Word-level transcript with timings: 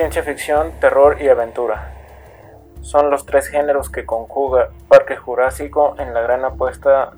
ciencia 0.00 0.22
ficción, 0.22 0.72
terror 0.80 1.20
y 1.20 1.28
aventura. 1.28 1.92
Son 2.80 3.10
los 3.10 3.26
tres 3.26 3.48
géneros 3.48 3.90
que 3.90 4.06
conjuga 4.06 4.70
Parque 4.88 5.14
Jurásico 5.14 5.94
en 5.98 6.14
la 6.14 6.22
gran 6.22 6.42
apuesta 6.42 7.12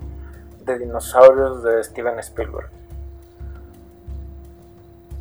de 0.65 0.81
dinosaurios 0.81 1.63
de 1.63 1.85
Steven 1.85 2.19
Spielberg. 2.19 2.71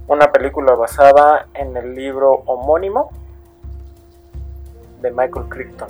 Una 0.08 0.32
película 0.32 0.73
basada 0.73 1.50
en 1.54 1.77
el 1.77 1.94
libro 1.94 2.34
homónimo 2.48 3.12
de 5.00 5.12
Michael 5.12 5.48
Crichton. 5.48 5.89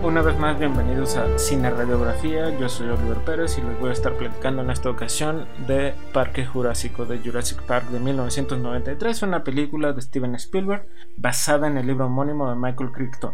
Una 0.00 0.22
vez 0.22 0.38
más, 0.38 0.56
bienvenidos 0.56 1.16
a 1.16 1.38
Cine 1.40 1.70
Radiografía. 1.70 2.56
Yo 2.56 2.68
soy 2.68 2.88
Oliver 2.88 3.18
Pérez 3.18 3.58
y 3.58 3.62
les 3.62 3.80
voy 3.80 3.90
a 3.90 3.92
estar 3.92 4.12
platicando 4.14 4.62
en 4.62 4.70
esta 4.70 4.90
ocasión 4.90 5.48
de 5.66 5.92
Parque 6.12 6.46
Jurásico 6.46 7.04
de 7.04 7.18
Jurassic 7.18 7.60
Park 7.62 7.88
de 7.88 7.98
1993, 7.98 9.22
una 9.22 9.42
película 9.42 9.92
de 9.92 10.00
Steven 10.00 10.36
Spielberg 10.36 10.86
basada 11.16 11.66
en 11.66 11.78
el 11.78 11.88
libro 11.88 12.06
homónimo 12.06 12.48
de 12.48 12.54
Michael 12.54 12.92
Crichton. 12.92 13.32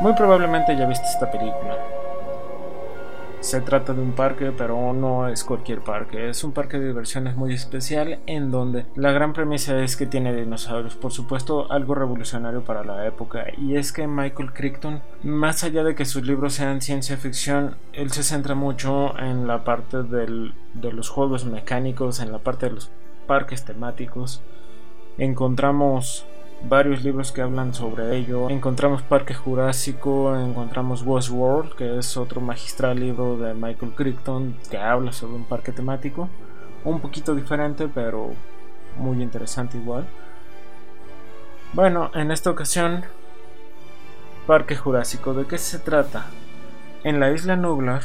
Muy 0.00 0.14
probablemente 0.14 0.76
ya 0.76 0.86
viste 0.88 1.06
esta 1.06 1.30
película. 1.30 2.01
Se 3.42 3.60
trata 3.60 3.92
de 3.92 4.00
un 4.00 4.12
parque, 4.12 4.52
pero 4.56 4.92
no 4.92 5.26
es 5.26 5.42
cualquier 5.42 5.80
parque. 5.80 6.28
Es 6.30 6.44
un 6.44 6.52
parque 6.52 6.78
de 6.78 6.86
diversiones 6.86 7.34
muy 7.34 7.52
especial 7.52 8.20
en 8.26 8.52
donde 8.52 8.86
la 8.94 9.10
gran 9.10 9.32
premisa 9.32 9.82
es 9.82 9.96
que 9.96 10.06
tiene 10.06 10.32
dinosaurios. 10.32 10.94
Por 10.94 11.10
supuesto, 11.10 11.70
algo 11.70 11.96
revolucionario 11.96 12.64
para 12.64 12.84
la 12.84 13.04
época. 13.04 13.46
Y 13.58 13.74
es 13.74 13.92
que 13.92 14.06
Michael 14.06 14.52
Crichton, 14.52 15.02
más 15.24 15.64
allá 15.64 15.82
de 15.82 15.96
que 15.96 16.04
sus 16.04 16.24
libros 16.24 16.54
sean 16.54 16.80
ciencia 16.80 17.16
ficción, 17.16 17.76
él 17.92 18.12
se 18.12 18.22
centra 18.22 18.54
mucho 18.54 19.18
en 19.18 19.48
la 19.48 19.64
parte 19.64 20.04
de 20.04 20.92
los 20.92 21.08
juegos 21.08 21.44
mecánicos, 21.44 22.20
en 22.20 22.30
la 22.30 22.38
parte 22.38 22.66
de 22.66 22.76
los 22.76 22.92
parques 23.26 23.64
temáticos. 23.64 24.40
Encontramos 25.18 26.26
varios 26.68 27.02
libros 27.02 27.32
que 27.32 27.42
hablan 27.42 27.74
sobre 27.74 28.16
ello. 28.16 28.48
Encontramos 28.50 29.02
Parque 29.02 29.34
Jurásico, 29.34 30.36
encontramos 30.36 31.02
Westworld, 31.02 31.74
que 31.74 31.98
es 31.98 32.16
otro 32.16 32.40
magistral 32.40 33.00
libro 33.00 33.36
de 33.36 33.54
Michael 33.54 33.92
Crichton 33.94 34.56
que 34.70 34.78
habla 34.78 35.12
sobre 35.12 35.34
un 35.34 35.44
parque 35.44 35.72
temático. 35.72 36.28
Un 36.84 37.00
poquito 37.00 37.34
diferente, 37.34 37.88
pero 37.88 38.30
muy 38.96 39.22
interesante 39.22 39.78
igual. 39.78 40.06
Bueno, 41.72 42.10
en 42.14 42.30
esta 42.30 42.50
ocasión, 42.50 43.04
Parque 44.46 44.76
Jurásico, 44.76 45.34
¿de 45.34 45.46
qué 45.46 45.58
se 45.58 45.78
trata? 45.78 46.26
En 47.04 47.18
la 47.18 47.30
isla 47.30 47.56
Nublar, 47.56 48.02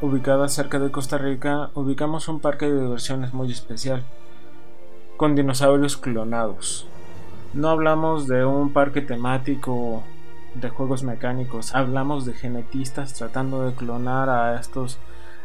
ubicada 0.00 0.48
cerca 0.48 0.78
de 0.78 0.90
Costa 0.90 1.16
Rica, 1.16 1.70
ubicamos 1.74 2.28
un 2.28 2.40
parque 2.40 2.66
de 2.66 2.82
diversiones 2.82 3.32
muy 3.32 3.52
especial, 3.52 4.02
con 5.16 5.34
dinosaurios 5.36 5.96
clonados. 5.96 6.88
No 7.54 7.68
hablamos 7.68 8.28
de 8.28 8.46
un 8.46 8.72
parque 8.72 9.02
temático 9.02 10.02
de 10.54 10.70
juegos 10.70 11.02
mecánicos, 11.02 11.74
hablamos 11.74 12.24
de 12.24 12.32
genetistas 12.32 13.12
tratando 13.12 13.66
de 13.66 13.74
clonar 13.74 14.30
a 14.30 14.58
estos 14.58 14.98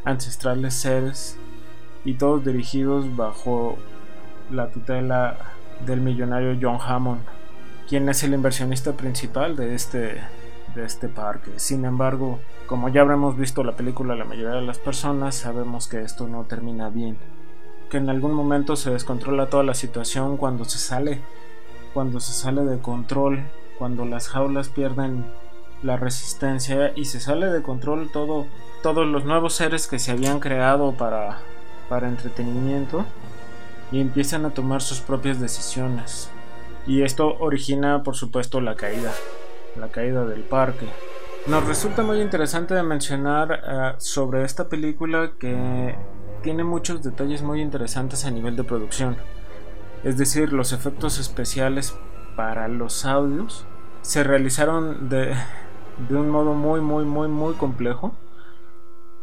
ancestrales 0.05 0.73
seres 0.73 1.37
y 2.05 2.13
todos 2.13 2.45
dirigidos 2.45 3.13
bajo 3.17 3.77
la 4.49 4.69
tutela 4.69 5.37
del 5.85 5.99
millonario 5.99 6.57
John 6.61 6.79
Hammond, 6.81 7.23
quien 7.89 8.07
es 8.07 8.23
el 8.23 8.33
inversionista 8.33 8.93
principal 8.93 9.57
de 9.57 9.75
este, 9.75 10.21
de 10.75 10.85
este 10.85 11.09
parque. 11.09 11.51
Sin 11.57 11.83
embargo, 11.83 12.39
como 12.67 12.87
ya 12.87 13.01
habremos 13.01 13.35
visto 13.35 13.65
la 13.65 13.75
película 13.75 14.15
la 14.15 14.23
mayoría 14.23 14.55
de 14.55 14.61
las 14.61 14.79
personas, 14.79 15.35
sabemos 15.35 15.89
que 15.89 16.03
esto 16.03 16.25
no 16.29 16.45
termina 16.45 16.89
bien, 16.89 17.17
que 17.89 17.97
en 17.97 18.09
algún 18.09 18.31
momento 18.31 18.77
se 18.77 18.91
descontrola 18.91 19.47
toda 19.47 19.63
la 19.63 19.73
situación 19.73 20.37
cuando 20.37 20.63
se 20.63 20.77
sale 20.77 21.19
cuando 21.97 22.19
se 22.19 22.31
sale 22.31 22.63
de 22.63 22.77
control, 22.77 23.41
cuando 23.79 24.05
las 24.05 24.27
jaulas 24.27 24.69
pierden 24.69 25.25
la 25.81 25.97
resistencia 25.97 26.91
y 26.95 27.05
se 27.05 27.19
sale 27.19 27.47
de 27.47 27.63
control 27.63 28.11
todo, 28.13 28.45
todos 28.83 29.07
los 29.07 29.25
nuevos 29.25 29.55
seres 29.55 29.87
que 29.87 29.97
se 29.97 30.11
habían 30.11 30.39
creado 30.39 30.91
para, 30.91 31.39
para 31.89 32.07
entretenimiento 32.07 33.03
y 33.91 33.99
empiezan 33.99 34.45
a 34.45 34.51
tomar 34.51 34.83
sus 34.83 34.99
propias 34.99 35.41
decisiones. 35.41 36.29
Y 36.85 37.01
esto 37.01 37.35
origina, 37.39 38.03
por 38.03 38.15
supuesto, 38.15 38.61
la 38.61 38.75
caída, 38.75 39.11
la 39.75 39.87
caída 39.87 40.23
del 40.23 40.41
parque. 40.41 40.85
Nos 41.47 41.65
resulta 41.65 42.03
muy 42.03 42.21
interesante 42.21 42.75
de 42.75 42.83
mencionar 42.83 43.59
eh, 43.67 43.93
sobre 43.97 44.43
esta 44.43 44.69
película 44.69 45.31
que 45.39 45.95
tiene 46.43 46.63
muchos 46.63 47.01
detalles 47.01 47.41
muy 47.41 47.59
interesantes 47.59 48.23
a 48.23 48.29
nivel 48.29 48.55
de 48.55 48.63
producción. 48.63 49.17
Es 50.03 50.17
decir, 50.17 50.53
los 50.53 50.73
efectos 50.73 51.19
especiales 51.19 51.97
para 52.35 52.67
los 52.67 53.05
audios 53.05 53.65
se 54.01 54.23
realizaron 54.23 55.09
de, 55.09 55.35
un 56.09 56.29
modo 56.29 56.53
muy, 56.53 56.81
muy, 56.81 57.03
muy, 57.03 57.27
muy 57.27 57.55
complejo 57.55 58.15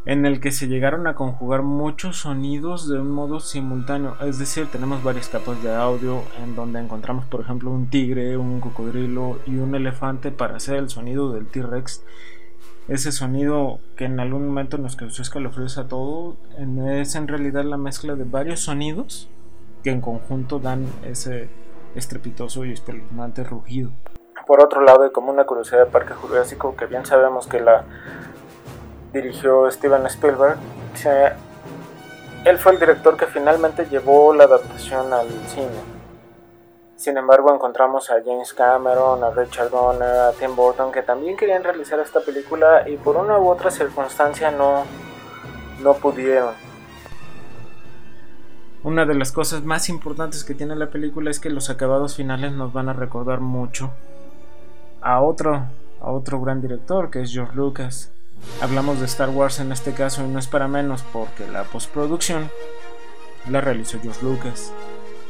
en 0.05 0.25
el 0.27 0.39
que 0.39 0.51
se 0.51 0.67
llegaron 0.67 1.07
a 1.07 1.15
conjugar 1.15 1.63
muchos 1.63 2.17
sonidos 2.17 2.87
de 2.87 2.99
un 2.99 3.09
modo 3.09 3.39
simultáneo. 3.39 4.17
Es 4.21 4.37
decir, 4.37 4.67
tenemos 4.67 5.01
varias 5.01 5.29
capas 5.29 5.63
de 5.63 5.73
audio 5.73 6.21
en 6.43 6.55
donde 6.55 6.79
encontramos, 6.79 7.25
por 7.25 7.41
ejemplo, 7.41 7.71
un 7.71 7.89
tigre, 7.89 8.37
un 8.37 8.59
cocodrilo 8.59 9.39
y 9.47 9.55
un 9.55 9.73
elefante 9.73 10.29
para 10.29 10.57
hacer 10.57 10.75
el 10.75 10.89
sonido 10.89 11.31
del 11.31 11.47
T-Rex. 11.47 12.03
Ese 12.87 13.11
sonido 13.11 13.79
que 13.95 14.05
en 14.05 14.19
algún 14.19 14.45
momento 14.45 14.77
nos 14.77 14.95
causó 14.95 15.23
escalofríos 15.23 15.79
a 15.79 15.87
todos 15.87 16.35
es 16.59 17.15
en 17.15 17.27
realidad 17.27 17.63
la 17.63 17.77
mezcla 17.77 18.13
de 18.13 18.25
varios 18.25 18.59
sonidos 18.59 19.27
que 19.85 19.91
en 19.91 20.01
conjunto 20.01 20.57
dan 20.57 20.87
ese 21.03 21.47
estrepitoso 21.93 22.65
y 22.65 22.73
espeluznante 22.73 23.43
rugido. 23.43 23.91
Por 24.47 24.59
otro 24.59 24.81
lado, 24.81 25.05
y 25.05 25.11
como 25.11 25.31
una 25.31 25.45
curiosidad 25.45 25.85
de 25.85 25.91
Parque 25.91 26.15
Jurásico, 26.15 26.75
que 26.75 26.87
bien 26.87 27.05
sabemos 27.05 27.45
que 27.45 27.59
la 27.59 27.83
dirigió 29.13 29.69
Steven 29.69 30.07
Spielberg, 30.07 30.57
él 32.45 32.57
fue 32.57 32.71
el 32.71 32.79
director 32.79 33.15
que 33.15 33.27
finalmente 33.27 33.85
llevó 33.85 34.33
la 34.33 34.45
adaptación 34.45 35.13
al 35.13 35.29
cine. 35.49 35.69
Sin 36.95 37.15
embargo, 37.17 37.53
encontramos 37.53 38.09
a 38.09 38.15
James 38.25 38.55
Cameron, 38.55 39.23
a 39.23 39.29
Richard 39.29 39.69
Donner, 39.69 40.09
a 40.09 40.31
Tim 40.31 40.55
Burton, 40.55 40.91
que 40.91 41.03
también 41.03 41.37
querían 41.37 41.63
realizar 41.63 41.99
esta 41.99 42.21
película 42.21 42.89
y 42.89 42.97
por 42.97 43.17
una 43.17 43.37
u 43.37 43.49
otra 43.49 43.69
circunstancia 43.69 44.49
no, 44.49 44.83
no 45.83 45.93
pudieron. 45.93 46.64
Una 48.85 49.03
de 49.03 49.15
las 49.15 49.31
cosas 49.31 49.63
más 49.63 49.89
importantes 49.89 50.43
que 50.43 50.53
tiene 50.53 50.75
la 50.75 50.91
película 50.91 51.31
es 51.31 51.39
que 51.39 51.49
los 51.49 51.71
acabados 51.71 52.15
finales 52.15 52.51
nos 52.51 52.71
van 52.71 52.87
a 52.87 52.93
recordar 52.93 53.39
mucho 53.39 53.89
a 55.01 55.21
otro, 55.21 55.65
a 55.99 56.11
otro 56.11 56.39
gran 56.39 56.61
director 56.61 57.09
que 57.09 57.23
es 57.23 57.31
George 57.31 57.55
Lucas. 57.55 58.11
Hablamos 58.61 58.99
de 58.99 59.07
Star 59.07 59.31
Wars 59.31 59.59
en 59.59 59.71
este 59.71 59.93
caso 59.93 60.23
y 60.23 60.27
no 60.27 60.37
es 60.37 60.45
para 60.45 60.67
menos 60.67 61.01
porque 61.11 61.47
la 61.47 61.63
postproducción 61.63 62.51
la 63.49 63.59
realizó 63.59 63.99
George 63.99 64.23
Lucas, 64.23 64.71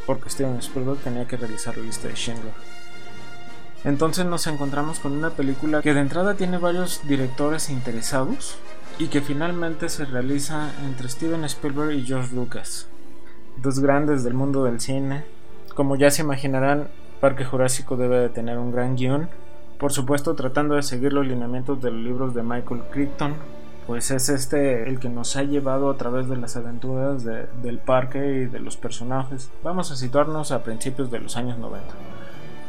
porque 0.05 0.29
Steven 0.29 0.57
Spielberg 0.57 0.99
tenía 0.99 1.25
que 1.25 1.38
realizar 1.38 1.77
la 1.77 1.83
lista 1.83 2.09
de 2.09 2.15
Schindler. 2.15 2.53
Entonces 3.85 4.25
nos 4.25 4.47
encontramos 4.47 4.99
con 4.99 5.13
una 5.13 5.29
película 5.29 5.81
que 5.81 5.94
de 5.94 6.01
entrada 6.01 6.33
tiene 6.33 6.57
varios 6.57 7.07
directores 7.07 7.69
interesados 7.69 8.57
y 8.99 9.07
que 9.07 9.21
finalmente 9.21 9.88
se 9.88 10.03
realiza 10.03 10.73
entre 10.83 11.07
Steven 11.07 11.45
Spielberg 11.45 11.94
y 11.94 12.05
George 12.05 12.35
Lucas 12.35 12.89
dos 13.57 13.79
grandes 13.79 14.23
del 14.23 14.33
mundo 14.33 14.63
del 14.63 14.79
cine. 14.79 15.23
Como 15.73 15.95
ya 15.95 16.11
se 16.11 16.21
imaginarán, 16.21 16.88
Parque 17.19 17.45
Jurásico 17.45 17.97
debe 17.97 18.19
de 18.19 18.30
tener 18.30 18.57
un 18.57 18.71
gran 18.71 18.95
guion, 18.95 19.30
por 19.77 19.91
supuesto 19.91 20.35
tratando 20.35 20.75
de 20.75 20.83
seguir 20.83 21.13
los 21.13 21.27
lineamientos 21.27 21.81
de 21.81 21.91
los 21.91 22.01
libros 22.01 22.33
de 22.33 22.44
Michael 22.44 22.83
Crichton, 22.91 23.35
pues 23.88 24.09
es 24.12 24.30
este 24.30 24.89
el 24.89 25.00
que 25.00 25.09
nos 25.09 25.35
ha 25.35 25.44
llevado 25.44 25.89
a 25.89 25.97
través 25.97 26.27
de 26.27 26.38
las 26.38 26.56
aventuras 26.56 27.24
del 27.24 27.80
parque 27.80 28.19
y 28.19 28.45
de 28.45 28.59
los 28.59 28.77
personajes. 28.77 29.51
Vamos 29.63 29.91
a 29.91 29.95
situarnos 29.95 30.51
a 30.51 30.63
principios 30.63 31.12
de 31.12 31.19
los 31.19 31.38
años 31.38 31.57
90. 31.59 31.88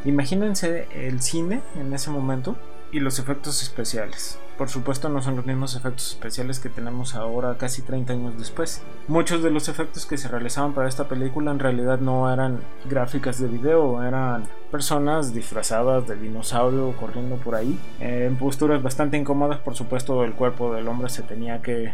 Imagínense 0.05 0.87
el 0.93 1.21
cine 1.21 1.61
en 1.75 1.93
ese 1.93 2.11
momento 2.11 2.55
y 2.91 2.99
los 2.99 3.19
efectos 3.19 3.63
especiales. 3.63 4.39
Por 4.57 4.69
supuesto 4.69 5.07
no 5.07 5.21
son 5.21 5.35
los 5.35 5.45
mismos 5.45 5.75
efectos 5.75 6.13
especiales 6.13 6.59
que 6.59 6.69
tenemos 6.69 7.13
ahora 7.13 7.57
casi 7.59 7.83
30 7.83 8.13
años 8.13 8.39
después. 8.39 8.81
Muchos 9.07 9.43
de 9.43 9.51
los 9.51 9.69
efectos 9.69 10.07
que 10.07 10.17
se 10.17 10.27
realizaban 10.27 10.73
para 10.73 10.87
esta 10.87 11.07
película 11.07 11.51
en 11.51 11.59
realidad 11.59 11.99
no 11.99 12.33
eran 12.33 12.61
gráficas 12.85 13.39
de 13.39 13.47
video, 13.47 14.01
eran 14.01 14.45
personas 14.71 15.31
disfrazadas 15.31 16.07
de 16.07 16.15
dinosaurio 16.15 16.91
corriendo 16.99 17.35
por 17.35 17.53
ahí, 17.53 17.79
en 17.99 18.35
posturas 18.37 18.81
bastante 18.81 19.15
incómodas, 19.15 19.59
por 19.59 19.75
supuesto 19.75 20.23
el 20.23 20.33
cuerpo 20.33 20.73
del 20.73 20.87
hombre 20.87 21.09
se 21.09 21.21
tenía 21.21 21.61
que, 21.61 21.93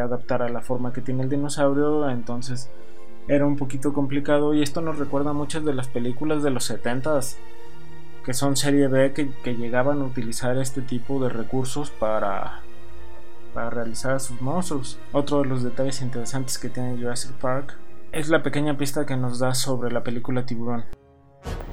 adaptar 0.00 0.42
a 0.42 0.48
la 0.48 0.60
forma 0.60 0.92
que 0.92 1.00
tiene 1.00 1.24
el 1.24 1.28
dinosaurio, 1.28 2.08
entonces 2.08 2.70
era 3.26 3.44
un 3.44 3.56
poquito 3.56 3.92
complicado 3.92 4.54
y 4.54 4.62
esto 4.62 4.80
nos 4.80 4.98
recuerda 4.98 5.30
a 5.30 5.34
muchas 5.34 5.64
de 5.64 5.74
las 5.74 5.88
películas 5.88 6.44
de 6.44 6.50
los 6.50 6.70
70s 6.70 7.36
que 8.24 8.34
son 8.34 8.56
serie 8.56 8.88
B 8.88 9.12
que, 9.12 9.54
llegaban 9.54 10.00
a 10.00 10.04
utilizar 10.04 10.56
este 10.56 10.82
tipo 10.82 11.22
de 11.22 11.28
recursos 11.28 11.90
para, 11.90 12.60
para 13.54 13.70
realizar 13.70 14.20
sus 14.20 14.40
monstruos. 14.40 14.98
Otro 15.12 15.42
de 15.42 15.48
los 15.48 15.62
detalles 15.62 16.02
interesantes 16.02 16.58
que 16.58 16.68
tiene 16.68 16.96
Jurassic 16.96 17.32
Park 17.32 17.76
es 18.12 18.28
la 18.28 18.42
pequeña 18.42 18.76
pista 18.76 19.06
que 19.06 19.16
nos 19.16 19.38
da 19.38 19.54
sobre 19.54 19.92
la 19.92 20.02
película 20.02 20.44
Tiburón. 20.44 20.84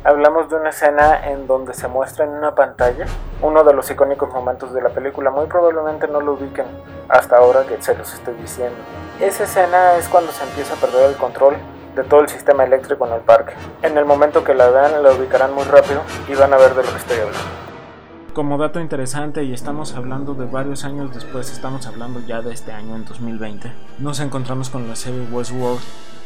Hablamos 0.03 0.49
de 0.49 0.55
una 0.55 0.69
escena 0.69 1.29
en 1.29 1.47
donde 1.47 1.73
se 1.73 1.87
muestra 1.87 2.23
en 2.23 2.31
una 2.31 2.55
pantalla 2.55 3.05
uno 3.41 3.63
de 3.63 3.73
los 3.73 3.91
icónicos 3.91 4.31
momentos 4.31 4.73
de 4.73 4.81
la 4.81 4.89
película. 4.89 5.31
Muy 5.31 5.47
probablemente 5.47 6.07
no 6.07 6.21
lo 6.21 6.33
ubiquen 6.33 6.65
hasta 7.09 7.37
ahora 7.37 7.65
que 7.65 7.81
se 7.81 7.95
los 7.95 8.13
estoy 8.13 8.35
diciendo. 8.35 8.77
Esa 9.19 9.43
escena 9.43 9.95
es 9.95 10.07
cuando 10.07 10.31
se 10.31 10.43
empieza 10.45 10.75
a 10.75 10.77
perder 10.77 11.09
el 11.09 11.17
control 11.17 11.55
de 11.97 12.03
todo 12.03 12.21
el 12.21 12.29
sistema 12.29 12.63
eléctrico 12.63 13.07
en 13.07 13.13
el 13.13 13.21
parque. 13.21 13.53
En 13.81 13.97
el 13.97 14.05
momento 14.05 14.43
que 14.43 14.53
la 14.53 14.69
vean 14.69 15.03
la 15.03 15.11
ubicarán 15.11 15.53
muy 15.53 15.63
rápido 15.63 16.01
y 16.29 16.35
van 16.35 16.53
a 16.53 16.57
ver 16.57 16.75
de 16.75 16.83
lo 16.83 16.91
que 16.91 16.97
estoy 16.97 17.17
hablando. 17.17 17.39
Como 18.33 18.59
dato 18.59 18.79
interesante, 18.79 19.43
y 19.43 19.51
estamos 19.51 19.95
hablando 19.95 20.35
de 20.35 20.45
varios 20.45 20.85
años 20.85 21.11
después, 21.11 21.51
estamos 21.51 21.87
hablando 21.87 22.19
ya 22.19 22.43
de 22.43 22.53
este 22.53 22.71
año 22.71 22.95
en 22.95 23.03
2020, 23.03 23.71
nos 23.97 24.19
encontramos 24.19 24.69
con 24.69 24.87
la 24.87 24.95
serie 24.95 25.27
Westworld 25.31 25.81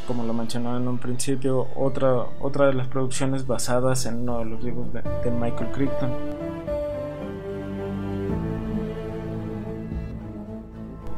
como 0.07 0.23
lo 0.23 0.33
mencionaba 0.33 0.75
en 0.75 0.89
un 0.89 0.97
principio, 0.97 1.67
otra, 1.75 2.25
otra 2.41 2.65
de 2.65 2.73
las 2.73 2.87
producciones 2.87 3.47
basadas 3.47 4.05
en 4.07 4.23
uno 4.23 4.39
de 4.39 4.45
los 4.45 4.63
libros 4.63 4.91
de, 4.91 5.01
de 5.01 5.31
Michael 5.31 5.71
Crichton. 5.71 6.11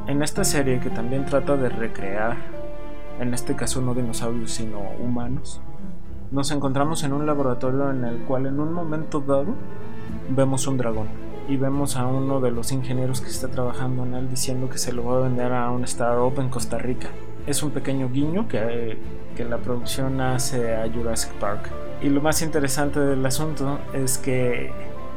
En 0.06 0.22
esta 0.22 0.44
serie 0.44 0.78
que 0.78 0.90
también 0.90 1.24
trata 1.24 1.56
de 1.56 1.70
recrear, 1.70 2.36
en 3.20 3.34
este 3.34 3.54
caso 3.56 3.80
no 3.80 3.94
dinosaurios 3.94 4.52
sino 4.52 4.80
humanos, 5.00 5.60
nos 6.30 6.50
encontramos 6.50 7.04
en 7.04 7.12
un 7.12 7.26
laboratorio 7.26 7.90
en 7.90 8.04
el 8.04 8.18
cual 8.20 8.46
en 8.46 8.60
un 8.60 8.72
momento 8.72 9.20
dado 9.20 9.54
vemos 10.30 10.66
un 10.66 10.78
dragón 10.78 11.08
y 11.48 11.56
vemos 11.56 11.96
a 11.96 12.06
uno 12.06 12.40
de 12.40 12.50
los 12.50 12.72
ingenieros 12.72 13.20
que 13.20 13.28
está 13.28 13.48
trabajando 13.48 14.04
en 14.04 14.14
él 14.14 14.30
diciendo 14.30 14.68
que 14.68 14.78
se 14.78 14.92
lo 14.92 15.04
va 15.04 15.18
a 15.18 15.20
vender 15.20 15.52
a 15.52 15.70
un 15.70 15.84
startup 15.84 16.40
en 16.40 16.48
Costa 16.48 16.78
Rica 16.78 17.10
es 17.46 17.62
un 17.62 17.70
pequeño 17.70 18.08
guiño 18.08 18.48
que, 18.48 18.98
que 19.36 19.44
la 19.44 19.58
producción 19.58 20.20
hace 20.20 20.74
a 20.74 20.90
Jurassic 20.90 21.32
Park. 21.34 21.70
Y 22.02 22.08
lo 22.08 22.20
más 22.20 22.42
interesante 22.42 23.00
del 23.00 23.24
asunto 23.24 23.78
es 23.92 24.18
que 24.18 24.72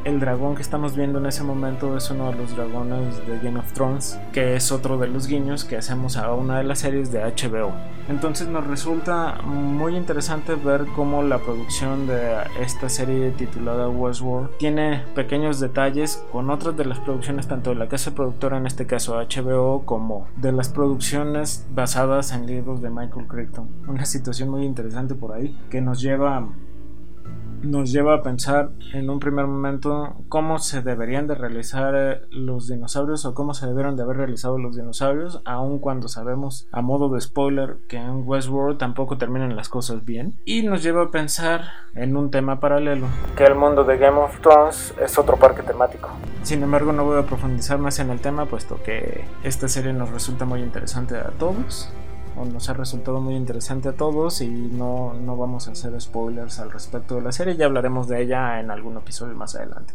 el 0.07 0.21
dragón 0.21 0.55
que 0.55 0.61
estamos 0.61 0.95
viendo 0.95 1.19
en 1.19 1.25
ese 1.25 1.43
momento 1.43 1.97
es 1.97 2.09
uno 2.09 2.31
de 2.31 2.37
los 2.37 2.55
dragones 2.55 3.27
de 3.27 3.39
Game 3.39 3.59
of 3.59 3.73
Thrones, 3.73 4.17
que 4.31 4.55
es 4.55 4.71
otro 4.71 4.97
de 4.97 5.07
los 5.07 5.27
guiños 5.27 5.65
que 5.65 5.75
hacemos 5.75 6.15
a 6.15 6.33
una 6.33 6.59
de 6.59 6.63
las 6.63 6.79
series 6.79 7.11
de 7.11 7.19
HBO. 7.19 7.73
Entonces 8.07 8.47
nos 8.47 8.65
resulta 8.65 9.41
muy 9.43 9.97
interesante 9.97 10.55
ver 10.55 10.85
cómo 10.95 11.23
la 11.23 11.39
producción 11.39 12.07
de 12.07 12.37
esta 12.61 12.87
serie 12.87 13.31
titulada 13.31 13.89
Westworld 13.89 14.57
tiene 14.57 15.03
pequeños 15.13 15.59
detalles 15.59 16.23
con 16.31 16.49
otras 16.51 16.77
de 16.77 16.85
las 16.85 16.99
producciones 16.99 17.49
tanto 17.49 17.71
de 17.71 17.75
la 17.75 17.89
casa 17.89 18.15
productora, 18.15 18.57
en 18.57 18.65
este 18.65 18.87
caso 18.87 19.17
HBO, 19.17 19.83
como 19.83 20.27
de 20.37 20.53
las 20.53 20.69
producciones 20.69 21.67
basadas 21.69 22.31
en 22.31 22.45
libros 22.45 22.81
de 22.81 22.89
Michael 22.89 23.27
Crichton. 23.27 23.67
Una 23.89 24.05
situación 24.05 24.47
muy 24.47 24.63
interesante 24.63 25.15
por 25.15 25.33
ahí 25.33 25.59
que 25.69 25.81
nos 25.81 25.99
lleva 25.99 26.47
nos 27.67 27.91
lleva 27.91 28.15
a 28.15 28.21
pensar 28.21 28.71
en 28.93 29.09
un 29.09 29.19
primer 29.19 29.45
momento 29.45 30.15
cómo 30.29 30.59
se 30.59 30.81
deberían 30.81 31.27
de 31.27 31.35
realizar 31.35 31.93
eh, 31.95 32.21
los 32.31 32.67
dinosaurios 32.67 33.25
o 33.25 33.33
cómo 33.33 33.53
se 33.53 33.67
debieron 33.67 33.95
de 33.95 34.03
haber 34.03 34.17
realizado 34.17 34.57
los 34.57 34.75
dinosaurios, 34.75 35.41
aun 35.45 35.79
cuando 35.79 36.07
sabemos 36.07 36.67
a 36.71 36.81
modo 36.81 37.09
de 37.09 37.21
spoiler 37.21 37.77
que 37.87 37.97
en 37.97 38.27
Westworld 38.27 38.77
tampoco 38.77 39.17
terminan 39.17 39.55
las 39.55 39.69
cosas 39.69 40.05
bien. 40.05 40.39
Y 40.45 40.63
nos 40.63 40.83
lleva 40.83 41.03
a 41.03 41.11
pensar 41.11 41.65
en 41.95 42.15
un 42.15 42.31
tema 42.31 42.59
paralelo, 42.59 43.07
que 43.35 43.43
el 43.43 43.55
mundo 43.55 43.83
de 43.83 43.97
Game 43.97 44.17
of 44.17 44.39
Thrones 44.41 44.93
es 45.01 45.17
otro 45.17 45.37
parque 45.37 45.63
temático. 45.63 46.09
Sin 46.43 46.63
embargo, 46.63 46.93
no 46.93 47.03
voy 47.03 47.19
a 47.19 47.25
profundizar 47.25 47.77
más 47.77 47.99
en 47.99 48.09
el 48.09 48.19
tema, 48.19 48.45
puesto 48.45 48.81
que 48.83 49.25
esta 49.43 49.67
serie 49.67 49.93
nos 49.93 50.09
resulta 50.09 50.45
muy 50.45 50.61
interesante 50.61 51.17
a 51.17 51.31
todos 51.31 51.91
nos 52.45 52.69
ha 52.69 52.73
resultado 52.73 53.19
muy 53.21 53.35
interesante 53.35 53.89
a 53.89 53.93
todos 53.93 54.41
y 54.41 54.47
no, 54.47 55.13
no 55.13 55.37
vamos 55.37 55.67
a 55.67 55.71
hacer 55.71 55.99
spoilers 55.99 56.59
al 56.59 56.71
respecto 56.71 57.15
de 57.15 57.21
la 57.21 57.31
serie, 57.31 57.55
ya 57.55 57.65
hablaremos 57.65 58.07
de 58.07 58.21
ella 58.21 58.59
en 58.59 58.71
algún 58.71 58.97
episodio 58.97 59.35
más 59.35 59.55
adelante. 59.55 59.93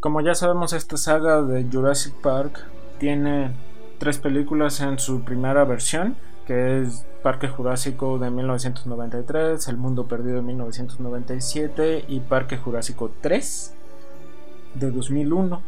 Como 0.00 0.20
ya 0.20 0.34
sabemos, 0.34 0.72
esta 0.72 0.96
saga 0.96 1.42
de 1.42 1.66
Jurassic 1.70 2.14
Park 2.14 2.66
tiene 2.98 3.52
tres 3.98 4.18
películas 4.18 4.80
en 4.80 4.98
su 4.98 5.22
primera 5.22 5.64
versión, 5.64 6.16
que 6.46 6.82
es 6.82 7.04
Parque 7.22 7.48
Jurásico 7.48 8.18
de 8.18 8.30
1993, 8.30 9.66
El 9.68 9.76
Mundo 9.76 10.06
Perdido 10.06 10.36
de 10.36 10.42
1997 10.42 12.04
y 12.08 12.20
Parque 12.20 12.56
Jurásico 12.56 13.10
3 13.20 13.74
de 14.74 14.90
2001, 14.90 15.62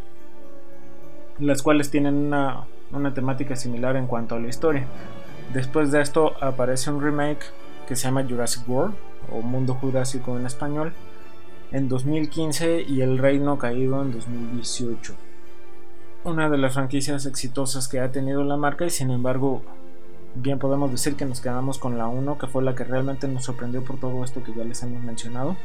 las 1.41 1.63
cuales 1.63 1.91
tienen 1.91 2.15
una, 2.15 2.65
una 2.93 3.15
temática 3.15 3.57
similar 3.57 3.97
en 3.97 4.07
cuanto 4.07 4.37
a 4.37 4.39
la 4.39 4.49
historia. 4.49 4.87
Después 5.53 5.91
de 5.91 6.03
esto 6.03 6.35
aparece 6.43 6.91
un 6.91 7.03
remake 7.03 7.47
que 7.87 7.97
se 7.97 8.05
llama 8.05 8.25
Jurassic 8.29 8.69
World 8.69 8.95
o 9.33 9.41
Mundo 9.41 9.75
Jurásico 9.75 10.37
en 10.37 10.45
español 10.45 10.93
en 11.73 11.89
2015 11.89 12.83
y 12.83 13.01
El 13.01 13.19
Reino 13.19 13.59
Caído 13.59 14.03
en 14.03 14.13
2018. 14.13 15.15
Una 16.25 16.51
de 16.51 16.59
las 16.59 16.75
franquicias 16.75 17.25
exitosas 17.25 17.89
que 17.89 18.01
ha 18.01 18.13
tenido 18.13 18.45
la 18.45 18.57
marca 18.57 18.85
y 18.85 18.91
sin 18.91 19.11
embargo 19.11 19.63
bien 20.35 20.59
podemos 20.59 20.91
decir 20.91 21.17
que 21.17 21.25
nos 21.25 21.41
quedamos 21.41 21.79
con 21.79 21.97
la 21.97 22.09
1 22.09 22.39
que 22.39 22.47
fue 22.47 22.63
la 22.63 22.75
que 22.75 22.85
realmente 22.85 23.27
nos 23.27 23.45
sorprendió 23.45 23.83
por 23.83 23.99
todo 23.99 24.25
esto 24.25 24.43
que 24.45 24.53
ya 24.53 24.65
les 24.65 24.83
hemos 24.83 25.03
mencionado. 25.03 25.57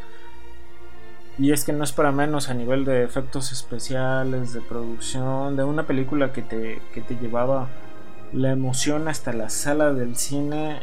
Y 1.38 1.52
es 1.52 1.66
que 1.66 1.74
no 1.74 1.84
es 1.84 1.92
para 1.92 2.12
menos 2.12 2.50
a 2.50 2.54
nivel 2.54 2.86
de 2.86 3.04
efectos 3.04 3.52
especiales, 3.52 4.54
de 4.54 4.62
producción, 4.62 5.58
de 5.58 5.64
una 5.64 5.86
película 5.88 6.32
que 6.32 6.44
te, 6.44 6.80
que 6.94 7.02
te 7.02 7.16
llevaba 7.16 7.70
la 8.34 8.52
emoción 8.52 9.08
hasta 9.08 9.32
la 9.32 9.50
sala 9.50 9.94
del 9.94 10.16
cine. 10.16 10.82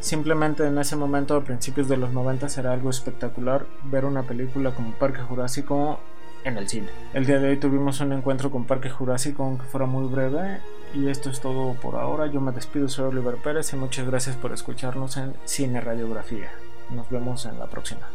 Simplemente 0.00 0.66
en 0.66 0.78
ese 0.78 0.96
momento, 0.96 1.36
a 1.36 1.44
principios 1.44 1.88
de 1.88 1.96
los 1.96 2.12
90, 2.12 2.48
era 2.58 2.72
algo 2.72 2.90
espectacular 2.90 3.66
ver 3.84 4.04
una 4.04 4.24
película 4.24 4.74
como 4.74 4.92
Parque 4.92 5.20
Jurásico 5.20 6.00
en 6.44 6.56
el 6.56 6.68
cine. 6.68 6.88
El 7.14 7.26
día 7.26 7.38
de 7.38 7.50
hoy 7.50 7.56
tuvimos 7.58 8.00
un 8.00 8.12
encuentro 8.12 8.50
con 8.50 8.64
Parque 8.64 8.90
Jurásico, 8.90 9.44
aunque 9.44 9.66
fuera 9.66 9.86
muy 9.86 10.08
breve. 10.08 10.60
Y 10.94 11.08
esto 11.08 11.30
es 11.30 11.40
todo 11.40 11.74
por 11.74 11.94
ahora. 11.94 12.26
Yo 12.26 12.40
me 12.40 12.52
despido, 12.52 12.88
soy 12.88 13.06
Oliver 13.06 13.36
Pérez 13.36 13.72
y 13.72 13.76
muchas 13.76 14.06
gracias 14.06 14.36
por 14.36 14.52
escucharnos 14.52 15.16
en 15.16 15.34
Cine 15.44 15.80
Radiografía. 15.80 16.50
Nos 16.90 17.08
vemos 17.10 17.46
en 17.46 17.58
la 17.58 17.66
próxima. 17.66 18.08